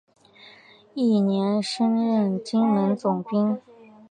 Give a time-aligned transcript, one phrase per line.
[0.95, 3.61] 翌年升任金门总兵。